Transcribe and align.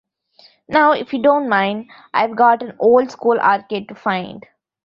Now, 0.67 0.93
if 0.93 1.13
you 1.13 1.21
don't 1.21 1.47
mind, 1.47 1.91
I've 2.11 2.35
got 2.35 2.63
an 2.63 2.75
old-school 2.79 3.37
arcade 3.39 3.87
to 3.89 3.93
find. 3.93 4.47